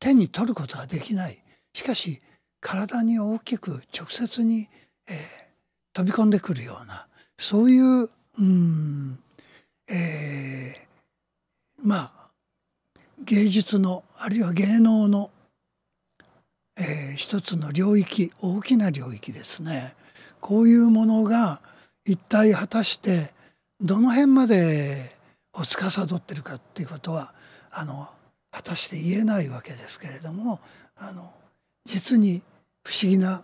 [0.00, 1.42] 手に取ることはできない。
[1.72, 2.20] しかし
[2.60, 4.68] 体に大きく直接に、
[5.08, 5.16] えー、
[5.94, 7.06] 飛び込んでくるような
[7.38, 9.18] そういううん、
[9.88, 12.30] えー、まあ
[13.24, 15.30] 芸術のあるいは芸能の、
[16.76, 19.94] えー、一つの領域大きな領域ですね。
[20.40, 21.60] こういうものが
[22.04, 23.32] 一体果たして
[23.80, 25.12] どの辺まで
[25.52, 27.34] を司ってるかっていうことは
[27.70, 28.08] あの
[28.50, 30.60] 果たして言えないわけですけれども
[30.96, 31.30] あの
[31.84, 32.42] 実に
[32.84, 33.42] 不思議な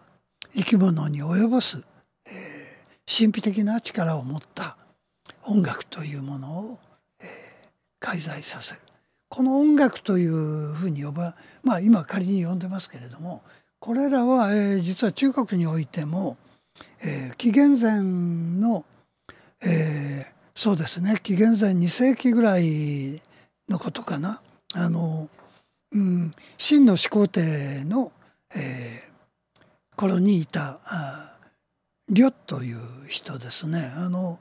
[0.54, 1.84] 生き物に及ぼす、
[2.26, 4.77] えー、神秘的な力を持った
[5.50, 6.78] 音楽というものを、
[7.20, 7.26] えー、
[8.00, 8.80] 介在させる
[9.28, 13.42] この音楽というふうに呼ばまあ今仮に呼んでますけれども
[13.78, 16.36] これらは、えー、実は中国においても、
[17.02, 18.02] えー、紀元前
[18.60, 18.84] の、
[19.62, 23.20] えー、そうですね紀元前2世紀ぐらい
[23.68, 24.40] のことかな。
[24.74, 25.28] あの、
[25.92, 28.12] うん、秦の始皇帝の、
[28.54, 30.80] えー、頃にいた
[32.08, 33.92] 呂という人ですね。
[33.96, 34.38] あの、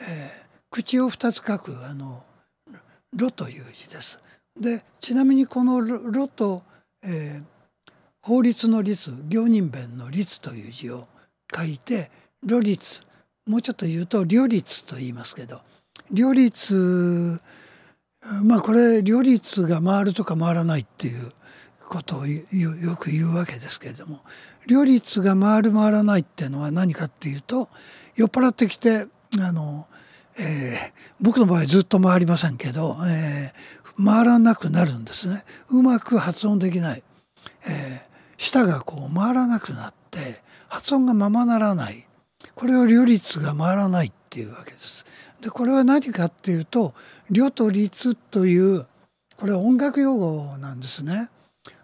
[0.00, 2.22] えー、口を2つ書くあの
[3.14, 4.20] 呂という字です。
[4.58, 6.62] でちなみにこの呂と、
[7.02, 11.06] えー、法律の律行人弁の律という字を
[11.54, 12.10] 書いて
[12.44, 13.02] 呂律
[13.46, 15.60] もうちょっと言うと両律と言いますけど
[16.10, 17.40] 両律
[18.44, 21.32] まあこれ両律が回るとか回らないっていう
[21.88, 22.40] ことをよ
[22.96, 24.20] く言うわけですけれども
[24.66, 27.68] 両律が回る回らないっていうのは何かっていうと
[28.14, 29.06] 酔っ払ってきて
[29.38, 29.86] あの、
[30.38, 37.02] えー、僕の場合ずっと回りませんけど、えー、回らなくなるんですねうまく発音できない、
[37.68, 38.00] えー、
[38.38, 42.06] 舌がこう回らなくなって発音がままならない
[42.54, 45.04] これを両律が回らないっていうわけです。
[45.40, 46.94] でこれは何かっていうと
[47.30, 48.86] 両と律という
[49.36, 51.30] これは音楽用語なんですね。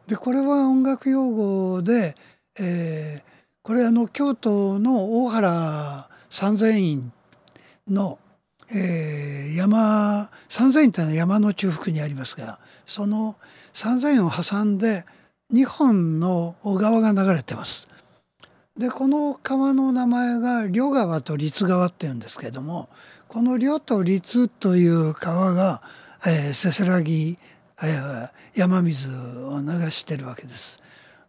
[0.07, 2.15] でこれは音楽用語で、
[2.61, 3.23] えー、
[3.63, 7.13] これあの京都の大原三千院
[7.89, 8.19] の、
[8.75, 13.37] えー、山三千院というのは山の中腹にありますがその
[13.73, 15.05] 三千院を挟んで
[15.53, 17.89] 2本の小川が流れてます。
[18.77, 22.91] でこの川の名前が両川と律川っていうんですけれども
[23.27, 25.83] この両と律という川が、
[26.27, 27.39] えー、せせらぎ、
[27.83, 30.83] えー、山水を流してるわけです。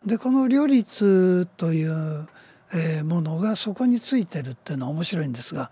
[0.06, 2.28] でこの両律という、
[2.74, 5.72] えー、ものがそこについてるっていうのは面白いんですが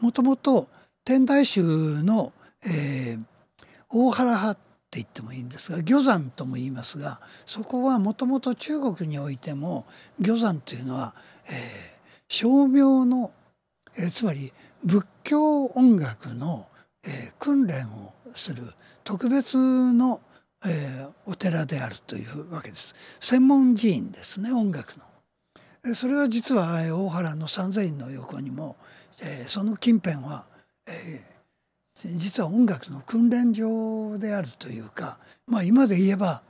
[0.00, 0.68] もともと
[1.06, 2.32] 天台宗の、
[2.64, 3.24] えー、
[3.90, 9.86] 大原派って言ってもいいんですが魚山とも言いますがそこはもともと中国においても
[10.18, 11.14] 魚山というのは、
[11.48, 11.54] えー、
[12.26, 13.30] 称名の、
[13.96, 14.52] えー、つまり
[14.84, 16.66] 仏教音楽の、
[17.04, 18.64] えー、訓練をする
[19.04, 20.20] 特別の、
[20.66, 25.94] えー、お寺であるというわけです専門寺院ですね音楽の。
[25.94, 28.74] それは実は大原の三千院の横にも、
[29.22, 30.46] えー、その近辺は、
[30.86, 36.42] えー、実は音楽の訓練場であるというかまあ今で言えば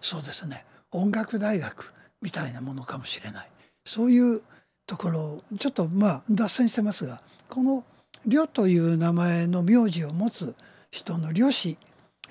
[0.00, 0.64] そうですね。
[0.92, 3.50] 音楽大学みたいなものかもしれない。
[3.84, 4.42] そういう
[4.86, 7.84] ところちょっとまあ脱線してますがこの
[8.26, 10.54] 「呂」という名前の名字を持つ
[10.90, 11.78] 人の呂氏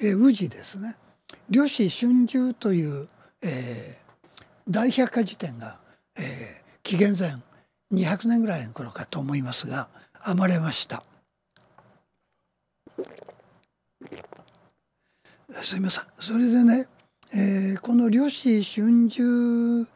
[0.02, 0.96] 宇治ですね。
[1.50, 3.08] 呂氏春秋という、
[3.42, 5.80] えー、大百科事典が、
[6.18, 7.36] えー、紀元前
[7.94, 9.90] 200年ぐらいの頃かと思いますが
[10.26, 11.04] 編まれました。
[15.62, 16.04] すみません。
[16.18, 16.88] それでね、
[17.34, 19.90] えー、この呂氏春秋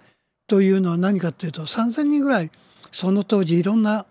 [0.48, 2.52] というのは何かというと3,000人ぐらい
[2.92, 4.06] その当時いろんな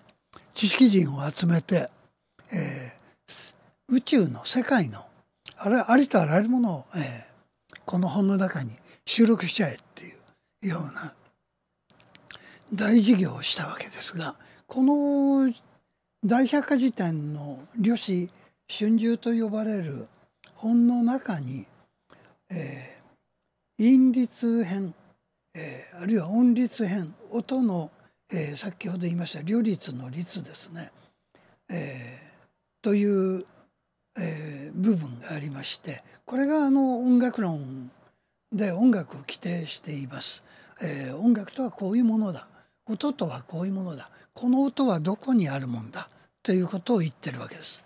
[0.55, 1.89] 知識人を集めて、
[2.53, 3.55] えー、
[3.89, 5.05] 宇宙の世界の
[5.57, 8.71] あれありとあらゆるものを、えー、この本の中に
[9.07, 10.13] 収録しちゃえってい
[10.65, 11.15] うような
[12.75, 14.35] 大事業をしたわけですが
[14.67, 15.53] この
[16.25, 18.31] 大百科事典の呂氏
[18.69, 20.09] 春秋と呼ばれる
[20.55, 21.67] 本の中に、
[22.51, 24.95] えー、韻律編、
[25.55, 27.91] えー、あるいは音律編音の、
[28.33, 30.91] えー、先ほど言いました両律の律ですね、
[31.71, 33.45] えー、という、
[34.19, 37.91] えー、部分がありましてこれがあの音楽論
[38.53, 40.45] で音楽を規定しています、
[40.83, 41.17] えー。
[41.17, 42.49] 音楽とはこういうものだ
[42.87, 46.09] 音とはこういうものだこの音はどこにあるもんだ
[46.43, 47.83] ということを言ってるわけです。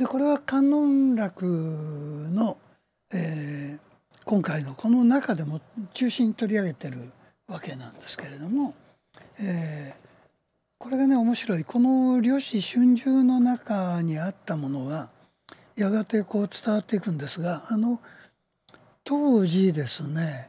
[0.00, 2.56] でこれは観音楽の、
[3.12, 5.60] えー、今回のこの中でも
[5.92, 7.10] 中心に取り上げてる
[7.46, 8.72] わけなんですけれども、
[9.38, 10.08] えー、
[10.78, 11.64] これがね面白い。
[11.64, 15.10] この漁師春秋の中にあったものが
[15.76, 18.00] やがてこう伝わっていくんですがあの
[19.04, 20.48] 当時ですね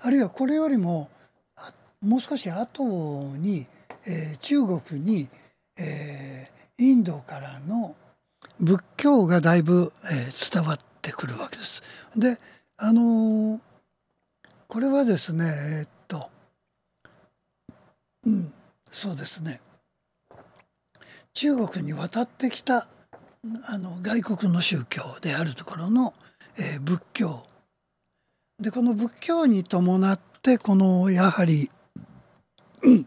[0.00, 1.08] あるいはこれよりも
[2.00, 2.82] もう少し後
[3.36, 3.64] に、
[4.08, 5.28] えー、中国に、
[5.78, 7.94] えー、インドからの
[8.60, 11.82] 仏教がだいぶ、えー、伝わってくるわけです。
[12.16, 12.38] で
[12.76, 13.60] あのー、
[14.68, 16.30] これはですねえー、っと
[18.24, 18.52] うん
[18.90, 19.60] そうですね
[21.34, 22.88] 中国に渡ってきた
[23.66, 26.14] あの外国の宗教であるところの、
[26.58, 27.42] えー、仏教
[28.60, 31.70] でこの仏教に伴ってこのやはり、
[32.82, 33.06] うん、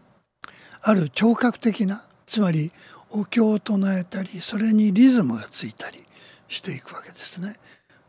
[0.80, 2.72] ある聴覚的なつまり
[3.12, 6.04] お経を唱えたりそれにリズムがついたり
[6.48, 7.56] していくわけですね。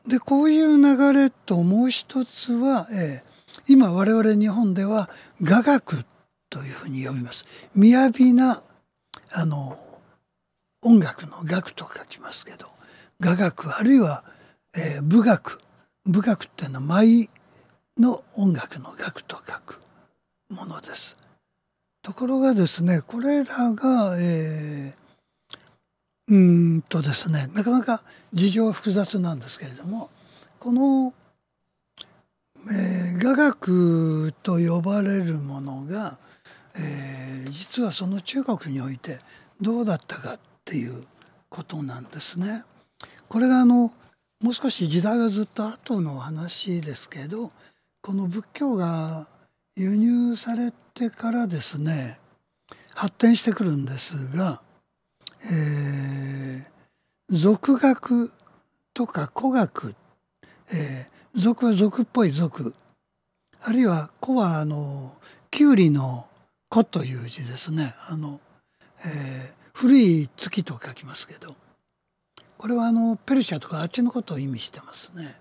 [0.07, 5.09] でこういう流れともう一つは、えー、今我々日本では
[5.41, 6.05] 雅楽
[6.49, 7.45] というふうに呼びます。
[7.75, 8.61] 雅な
[9.31, 9.77] あの
[10.81, 12.67] 音楽の楽と書きますけど
[13.19, 14.23] 雅楽あるいは、
[14.75, 15.61] えー、武楽
[16.05, 17.29] 武楽っていうのは舞
[17.97, 19.79] の音楽の楽と書く
[20.49, 21.22] ものです。
[22.03, 30.09] ところがですねこれらが、えー、うんとですねなかなか事情は複雑なんですけれども
[30.59, 31.13] この、
[32.69, 36.17] えー、雅楽と呼ばれるものが、
[36.75, 39.19] えー、実はその中国において
[39.61, 41.05] どうだったかっていう
[41.49, 42.63] ことなんですね。
[43.29, 43.93] これがあの
[44.41, 47.51] もう少し時代はずっと後の話ですけど
[48.01, 49.27] この仏教が
[49.76, 52.19] 輸入されてからですね
[52.95, 54.61] 発展してくるんですが、
[55.51, 58.32] えー、俗学
[58.93, 59.95] とか古学、
[60.74, 62.76] えー、俗は俗っぽい俗
[63.61, 65.13] あるいは古はあの
[65.49, 66.26] きゅうりの
[66.71, 67.95] 古という字ですね。
[68.09, 68.41] あの、
[69.05, 71.55] えー、古い月と書きますけど。
[72.57, 75.36] これはあのペルシャとかあっちのことを意味してますね、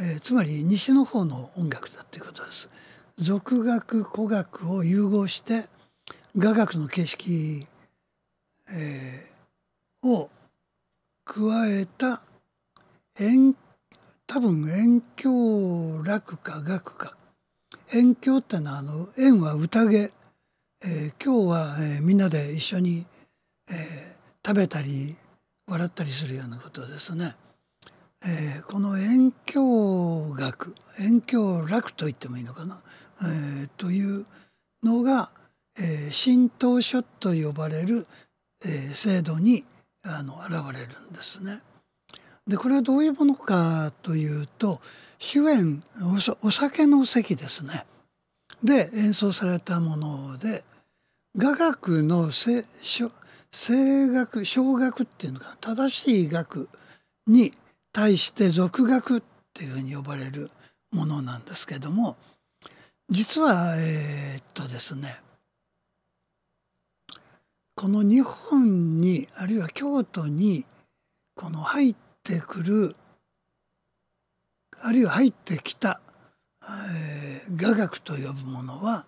[0.00, 2.70] えー、つまり西の方の音楽だっていうことです。
[3.16, 5.66] 俗学古学を融合して
[6.36, 7.66] 雅楽の形式、
[8.68, 10.30] えー、を
[11.24, 12.22] 加えた
[13.18, 13.54] 遠
[14.26, 17.16] 多分遠鏡楽か楽か
[17.92, 20.10] 遠鏡ってのはあの縁は宴、
[20.84, 23.06] えー、今日は、えー、みんなで一緒に、
[23.70, 25.14] えー、食べたり
[25.68, 27.36] 笑ったりするようなことですね。
[28.26, 32.82] えー、この遠鏡学遠鏡楽と言ってもいいのかな、
[33.22, 34.26] えー、という
[34.82, 35.30] のが、
[35.78, 38.06] えー、神道書と呼ばれる、
[38.64, 39.64] えー、制度に
[40.02, 41.60] あの現れるんですね。
[42.46, 44.80] でこれはどういうものかというと
[45.18, 45.82] 主演
[46.42, 47.86] お酒の席ですね。
[48.62, 50.64] で演奏されたもので
[51.36, 52.64] 雅楽の声
[54.12, 56.68] 楽小楽っていうのが正しい楽
[57.26, 57.52] に
[57.92, 60.50] 対して俗楽っていうふうに呼ばれる
[60.92, 62.16] ものなんですけども
[63.14, 65.20] 実はえー、っとですね
[67.76, 70.66] この日本にあるいは京都に
[71.36, 71.94] この入っ
[72.24, 72.96] てくる
[74.82, 76.00] あるいは入ってきた、
[76.64, 79.06] えー、雅楽と呼ぶものは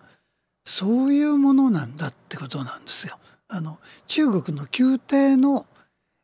[0.63, 3.17] そういうものなんだってことなんですよ。
[3.49, 3.77] あの
[4.07, 5.65] 中国の宮廷の、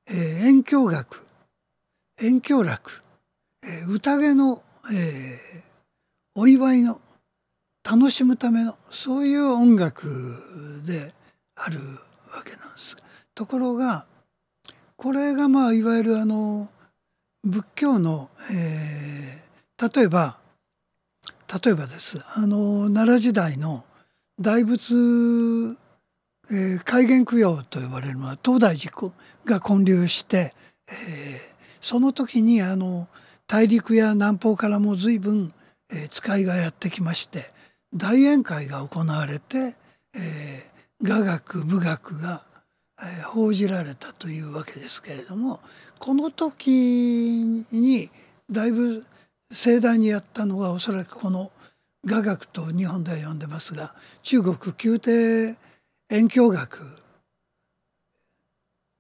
[0.07, 0.15] えー、
[0.47, 1.25] 遠鏡楽
[2.21, 3.01] 遠鏡楽、
[3.61, 4.61] えー、宴の、
[4.93, 5.61] えー、
[6.35, 7.01] お祝いの
[7.83, 11.13] 楽しむためのそういう音楽で
[11.55, 11.79] ある
[12.33, 12.97] わけなんです。
[13.35, 14.05] ところが
[14.95, 16.69] これがまあいわゆるあの
[17.43, 20.37] 仏教の、えー、例えば
[21.63, 23.83] 例えばですあの奈良時代の
[24.39, 25.75] 大仏、
[26.49, 29.11] えー、戒厳供養と呼ばれるのは東大寺
[29.45, 30.53] が建立して、
[30.87, 30.95] えー、
[31.81, 33.07] その時にあの
[33.45, 35.53] 大陸や南方からも随分、
[35.91, 37.43] えー、使いがやってきまして
[37.95, 39.75] 大宴会が行われて、
[40.15, 42.43] えー、雅楽武楽が、
[42.99, 45.59] えー、報じられたというわけですけれども
[45.99, 48.09] この時に
[48.49, 49.05] だいぶ
[49.51, 51.51] 盛大にやったのはおそらくこの
[52.05, 55.57] 雅楽と日本では呼んでますが中国宮廷
[56.09, 56.97] 遠鏡楽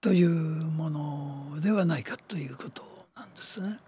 [0.01, 2.83] というものではないかということ
[3.15, 3.79] なんですね。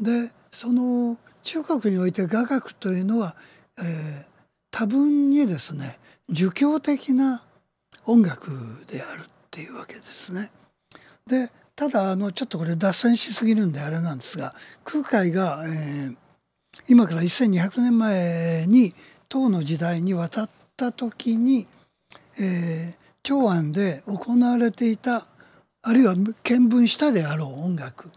[0.00, 3.36] でその中国において雅楽というのは
[3.78, 4.24] えー、
[4.70, 5.98] 多分にですね
[6.28, 7.42] 儒教的な
[8.06, 8.50] 音楽
[8.86, 10.50] であるっていうわけですね。
[11.26, 14.54] でただあのちょっとこれ脱線しすぎるんであれなんですが
[14.84, 16.16] 空海が、えー、
[16.88, 18.94] 今から1200年前に
[19.28, 21.66] 唐の時代に渡った時に、
[22.38, 25.26] えー、長安で行われていた
[25.82, 28.10] あるいは見聞したであろう音楽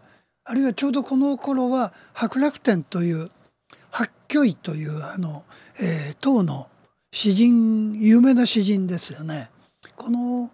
[0.44, 3.30] あるいはちょうどこの頃は博楽天という
[4.28, 5.44] 虚医というあの、
[5.80, 6.68] えー、唐の
[7.12, 9.50] 詩人有名な詩人ですよね。
[9.96, 10.50] この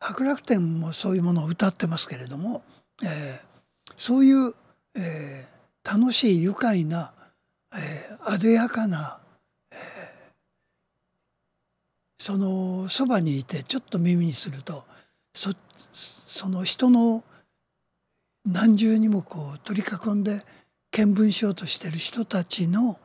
[0.00, 2.62] 博楽天もそういうものを歌ってますけれども、
[3.04, 4.54] えー、そういう、
[4.96, 7.12] えー、楽しい愉快な、
[7.72, 9.20] えー、あでやかな、
[9.70, 9.78] えー、
[12.18, 14.82] そのそばにいてちょっと耳にすると
[15.32, 15.52] そ
[15.92, 17.22] その人の
[18.44, 20.42] 何重にもこう取り囲んで
[20.92, 22.98] 見聞しようとしてる人たちの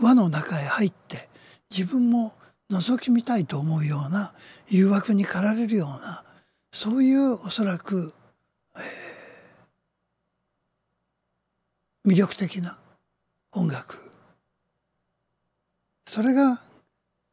[0.00, 1.28] 輪の中へ入って
[1.70, 2.32] 自分も
[2.70, 4.34] 覗き見たいと思うような
[4.68, 6.24] 誘惑に駆られるような
[6.72, 8.12] そういうおそらく、
[8.76, 12.78] えー、魅力的な
[13.54, 13.98] 音楽。
[16.08, 16.60] それが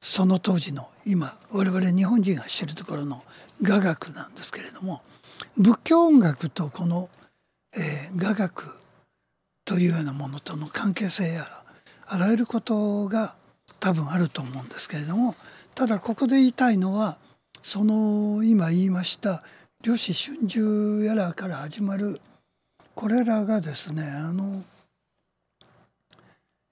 [0.01, 3.23] その当時の今我々日本人が知るところの
[3.61, 5.01] 雅楽なんですけれども
[5.57, 7.09] 仏教音楽とこの、
[7.75, 8.78] えー、雅楽
[9.69, 11.45] というようなものとの関係性や
[12.07, 13.35] あらゆることが
[13.79, 15.35] 多分あると思うんですけれども
[15.75, 17.19] ただここで言いたいのは
[17.61, 19.43] その今言いました
[19.83, 22.19] 漁師春秋やらから始まる
[22.95, 24.63] これらがですねあの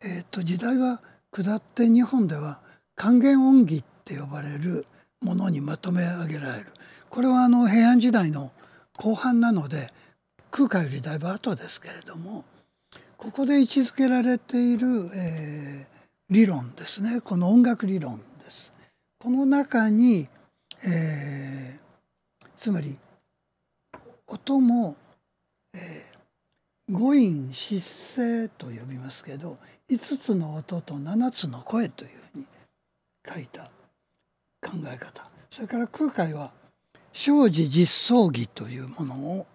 [0.04, 1.00] えっ、と時代は
[1.32, 2.62] 下って日本では
[2.96, 4.88] 還元音儀って呼ばれる
[5.22, 6.74] ものにまとめ上げられる。
[7.10, 8.50] これはあの平安時代の
[8.98, 9.92] 後半なので
[10.50, 12.44] 空海よりだいぶ後ですけれども
[13.18, 16.00] ここで位置づけられている、えー、
[16.30, 17.20] 理論ですね。
[17.20, 18.72] この音楽理論です。
[19.18, 20.28] この中に、
[20.88, 22.96] えー、つまり
[24.28, 24.96] 音も、
[25.74, 29.58] えー、五音失声と呼びますけど
[29.90, 32.46] 5つの音と7つの声というふうに
[33.28, 33.64] 書いた
[34.62, 35.28] 考え方。
[35.50, 36.54] それから空海は
[37.14, 39.48] 「生児実相儀」というものを、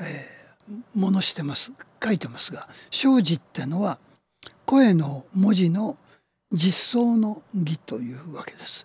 [0.00, 1.72] えー、ものしてます。
[2.02, 3.98] 書いてますが「生児」ってのは
[4.66, 5.96] 声の文字の
[6.52, 8.84] 実相の儀というわけです。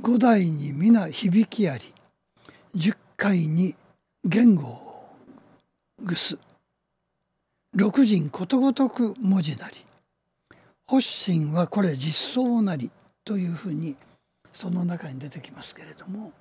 [0.00, 1.92] 五代に皆響きあり
[2.74, 3.74] 十回に
[4.24, 5.08] 言語を
[5.98, 6.38] ぐす
[7.74, 9.76] 六人ことごとく文字なり
[10.86, 12.90] 発心はこれ実相なり
[13.24, 13.96] というふうに
[14.52, 16.32] その中に出てきますけれども、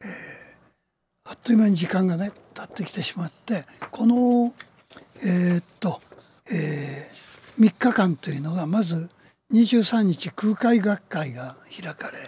[0.00, 0.08] えー、
[1.24, 4.54] あっという間に時間がね経ってきてしまってこの
[5.22, 6.00] えー、っと、
[6.50, 9.08] えー、3日間というのがまず
[9.52, 12.18] 23日空海学会が開かれ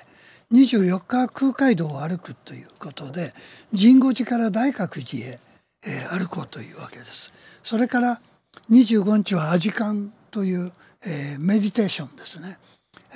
[0.52, 3.34] 24日空海道を歩くということで
[3.72, 5.38] 神護寺から大覚寺へ、
[5.86, 7.32] えー、歩こうというわけです。
[7.62, 8.20] それから
[8.70, 10.72] 25日はアジカンという、
[11.04, 12.58] えー、メディテーションですね、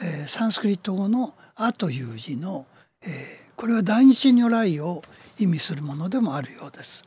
[0.02, 2.66] えー、サンスクリット語の「あ」という字の、
[3.02, 3.10] えー、
[3.54, 5.02] これは大日如来を
[5.40, 7.04] 意味するものでもあるようです。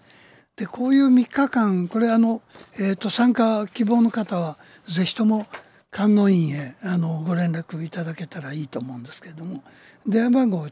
[0.56, 2.42] でこういう3日間これあの、
[2.80, 5.48] えーと、参加希望の方は是非とも
[5.90, 9.64] 観音院へあのご連絡いただけたらいいと思うんですけれども。
[10.06, 10.68] 電話番号